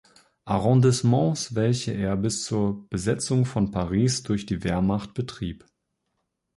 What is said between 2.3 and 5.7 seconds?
zur Besetzung von Paris durch die Wehrmacht betrieb.